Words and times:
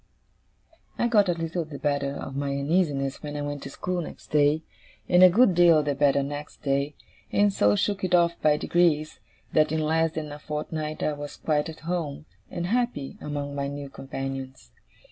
I 0.97 1.07
got 1.07 1.29
a 1.29 1.33
little 1.35 1.63
the 1.63 1.77
better 1.77 2.15
of 2.15 2.35
my 2.35 2.49
uneasiness 2.49 3.21
when 3.21 3.37
I 3.37 3.43
went 3.43 3.61
to 3.61 3.69
school 3.69 4.01
next 4.01 4.31
day, 4.31 4.63
and 5.07 5.21
a 5.21 5.29
good 5.29 5.53
deal 5.53 5.83
the 5.83 5.93
better 5.93 6.23
next 6.23 6.63
day, 6.63 6.95
and 7.31 7.53
so 7.53 7.75
shook 7.75 8.03
it 8.03 8.15
off 8.15 8.33
by 8.41 8.57
degrees, 8.57 9.19
that 9.53 9.71
in 9.71 9.81
less 9.81 10.13
than 10.13 10.31
a 10.31 10.39
fortnight 10.39 11.03
I 11.03 11.13
was 11.13 11.37
quite 11.37 11.69
at 11.69 11.81
home, 11.81 12.25
and 12.49 12.65
happy, 12.65 13.19
among 13.21 13.53
my 13.53 13.67
new 13.67 13.89
companions. 13.89 14.71